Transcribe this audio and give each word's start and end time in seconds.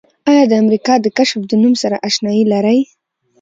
آیا 0.29 0.43
د 0.47 0.53
امریکا 0.63 0.93
د 1.01 1.07
کشف 1.17 1.39
د 1.47 1.53
نوم 1.63 1.73
سره 1.83 1.95
آشنایي 2.07 2.43
لرئ؟ 2.53 2.79